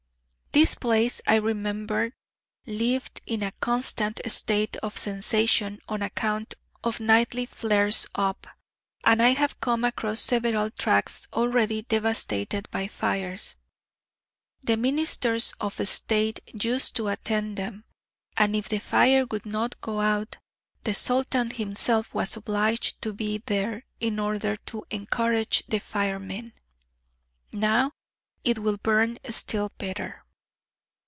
[0.53, 2.11] This place, I remember,
[2.65, 8.45] lived in a constant state of sensation on account of nightly flares up;
[9.05, 13.55] and I have come across several tracts already devastated by fires.
[14.61, 17.85] The ministers of state used to attend them,
[18.35, 20.35] and if the fire would not go out,
[20.83, 26.51] the Sultan himself was obliged to be there, in order to encourage the firemen.
[27.53, 27.93] Now
[28.43, 30.17] it will burn still better.